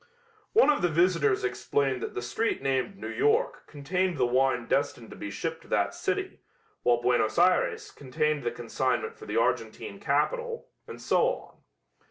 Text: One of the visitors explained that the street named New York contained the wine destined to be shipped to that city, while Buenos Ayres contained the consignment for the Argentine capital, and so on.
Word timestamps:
One 0.53 0.71
of 0.71 0.81
the 0.81 0.89
visitors 0.89 1.43
explained 1.43 2.01
that 2.01 2.15
the 2.15 2.23
street 2.23 2.63
named 2.63 2.97
New 2.97 3.07
York 3.07 3.67
contained 3.67 4.17
the 4.17 4.25
wine 4.25 4.65
destined 4.65 5.11
to 5.11 5.15
be 5.15 5.29
shipped 5.29 5.61
to 5.61 5.67
that 5.67 5.93
city, 5.93 6.41
while 6.81 6.99
Buenos 7.03 7.37
Ayres 7.37 7.91
contained 7.91 8.43
the 8.43 8.49
consignment 8.49 9.15
for 9.15 9.27
the 9.27 9.37
Argentine 9.37 9.99
capital, 9.99 10.69
and 10.87 10.99
so 10.99 11.27
on. 11.35 11.57